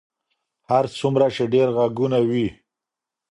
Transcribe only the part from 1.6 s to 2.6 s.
غږونه وي.